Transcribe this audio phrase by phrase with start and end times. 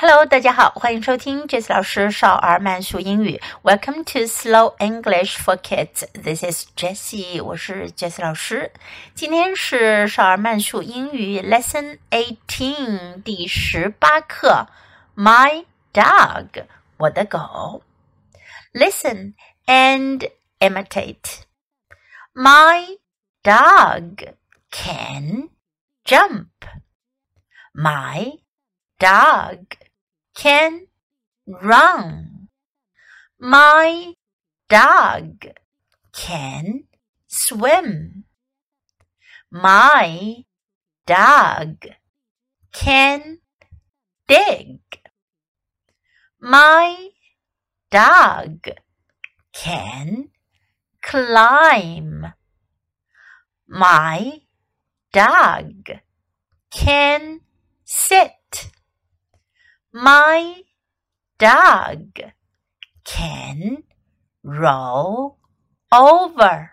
[0.00, 3.42] Hello，大家好，欢迎收听 Jessie 老师少儿慢速英语。
[3.64, 6.06] Welcome to Slow English for Kids.
[6.12, 8.70] This is Jessie，我是 Jessie 老师。
[9.16, 14.68] 今天是少儿慢速英语 Lesson Eighteen 第十八课。
[15.16, 16.66] My dog，
[16.98, 17.82] 我的狗。
[18.72, 19.34] Listen
[19.66, 20.30] and
[20.60, 21.40] imitate.
[22.32, 22.98] My
[23.42, 24.34] dog
[24.70, 25.50] can
[26.04, 26.46] jump.
[27.74, 28.38] My
[28.96, 29.64] dog
[30.38, 30.86] can
[31.48, 32.48] run.
[33.40, 34.14] My
[34.68, 35.48] dog
[36.12, 36.84] can
[37.26, 38.24] swim.
[39.50, 40.44] My
[41.06, 41.88] dog
[42.72, 43.38] can
[44.28, 44.78] dig.
[46.40, 47.08] My
[47.90, 48.68] dog
[49.52, 50.28] can
[51.02, 52.26] climb.
[53.66, 54.42] My
[55.12, 55.90] dog
[56.70, 57.40] can
[57.84, 58.37] sit.
[60.00, 60.62] My
[61.38, 62.20] dog
[63.02, 63.82] can
[64.44, 65.38] roll
[65.92, 66.70] over.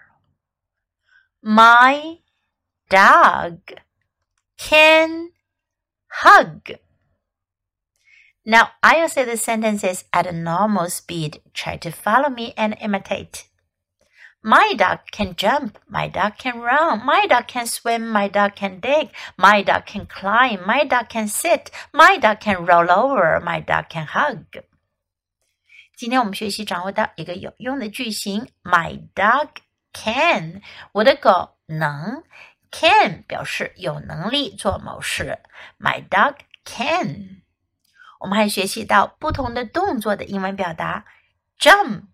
[1.41, 2.19] My
[2.87, 3.61] dog
[4.59, 5.31] can
[6.07, 6.73] hug.
[8.45, 11.41] Now I'll say the sentences at a normal speed.
[11.55, 13.47] Try to follow me and imitate.
[14.44, 15.76] My dog can jump.
[15.86, 17.04] My dog can run.
[17.04, 18.10] My dog can swim.
[18.10, 19.10] My dog can dig.
[19.36, 20.64] My dog can climb.
[20.64, 21.70] My dog can sit.
[21.92, 23.38] My dog can roll over.
[23.42, 24.64] My dog can hug.
[25.94, 29.48] 今天我们学习掌握到一个有用的句型：My dog
[29.92, 30.62] can，
[30.92, 32.24] 我的狗能。
[32.72, 35.40] can 表示有能力做某事。
[35.78, 37.42] My dog can。
[38.20, 41.04] 我们还学习到不同的动作的英文表达：
[41.58, 42.04] jump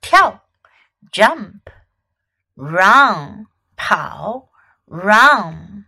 [0.00, 0.42] 跳。
[1.12, 1.62] jump,
[2.54, 3.46] run
[3.76, 4.48] 跑，
[4.86, 5.84] run,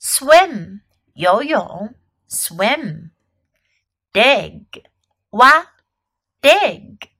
[0.00, 0.80] swim
[1.14, 1.94] 游泳，
[2.28, 3.10] swim,
[4.12, 4.66] dig
[5.30, 5.66] 挖，
[6.40, 7.10] dig,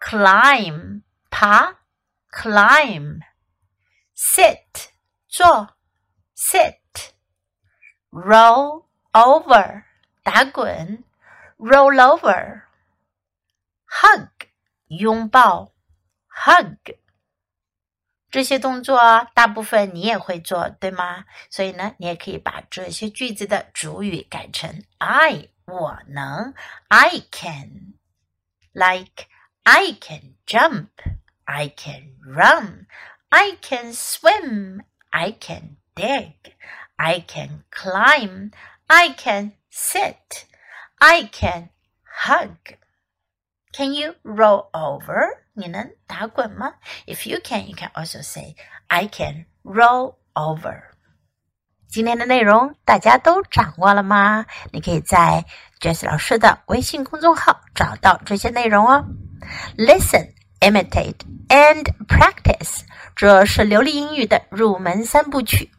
[0.00, 1.78] climb 爬，
[2.30, 3.20] climb,
[4.14, 4.90] sit
[5.28, 5.76] 坐，
[6.34, 7.12] sit,
[8.10, 9.84] roll over
[10.22, 11.04] 打滚，
[11.58, 12.62] roll over,
[13.86, 14.28] hug
[14.88, 15.69] 拥抱。
[16.40, 16.96] hug
[18.30, 21.24] 这些动作大部分你也会做，对吗？
[21.48, 26.52] 所以呢，你也可以把这些句子的主语改成 I，我能，
[26.88, 29.26] I can，like
[29.62, 41.70] I can jump，I can run，I can swim，I can dig，I can climb，I can sit，I can
[42.02, 45.39] hug。Can you roll over?
[45.53, 46.73] 你能打滚吗
[47.07, 48.55] ？If you can, you can also say,
[48.87, 50.81] I can roll over.
[51.89, 54.45] 今天的内容大家都掌握了吗？
[54.71, 55.43] 你可以在
[55.81, 59.05] Jess 老师的微信公众号找到这些内容哦。
[59.77, 61.17] Listen, imitate,
[61.49, 65.69] and practice，这是流利英语的入门三部曲。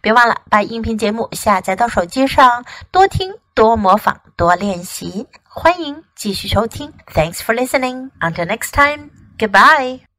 [0.00, 5.26] 别忘了把音频节目下载到手机上，多听、多模仿、多练习。
[5.44, 6.92] 欢迎继续收听。
[7.14, 8.10] Thanks for listening.
[8.20, 9.10] Until next time.
[9.38, 10.00] Goodbye.